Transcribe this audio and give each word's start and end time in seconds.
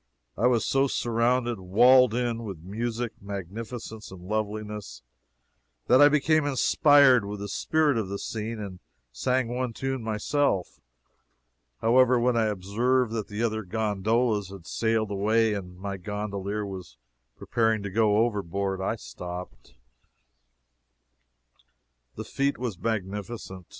I 0.35 0.47
was 0.47 0.65
so 0.65 0.87
surrounded, 0.87 1.59
walled 1.59 2.15
in, 2.15 2.43
with 2.43 2.63
music, 2.63 3.11
magnificence 3.21 4.09
and 4.11 4.23
loveliness, 4.23 5.03
that 5.85 6.01
I 6.01 6.09
became 6.09 6.43
inspired 6.43 7.23
with 7.23 7.39
the 7.39 7.47
spirit 7.47 7.99
of 7.99 8.09
the 8.09 8.17
scene, 8.17 8.59
and 8.59 8.79
sang 9.11 9.47
one 9.49 9.73
tune 9.73 10.01
myself. 10.01 10.79
However, 11.81 12.19
when 12.19 12.35
I 12.35 12.45
observed 12.47 13.13
that 13.13 13.27
the 13.27 13.43
other 13.43 13.61
gondolas 13.61 14.49
had 14.49 14.65
sailed 14.65 15.11
away, 15.11 15.53
and 15.53 15.77
my 15.77 15.97
gondolier 15.97 16.65
was 16.65 16.97
preparing 17.37 17.83
to 17.83 17.91
go 17.91 18.25
overboard, 18.25 18.81
I 18.81 18.95
stopped. 18.95 19.75
The 22.15 22.23
fete 22.25 22.57
was 22.57 22.79
magnificent. 22.79 23.67